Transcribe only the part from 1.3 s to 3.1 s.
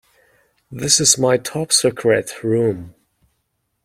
top secret room.